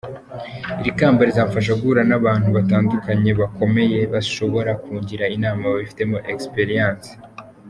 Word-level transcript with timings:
Iri 0.79 0.91
kamba 0.99 1.21
rizamfasha 1.27 1.71
guhura 1.79 2.03
n’abantu 2.09 2.47
batandukanye 2.57 3.31
bakomeye 3.41 3.99
bashobora 4.13 4.71
kungira 4.83 5.25
inama 5.35 5.63
babifitemo 5.73 6.17
egisipirayansi. 6.31 7.11